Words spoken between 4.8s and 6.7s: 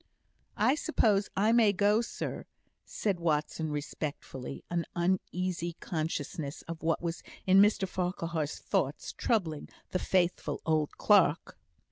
uneasy consciousness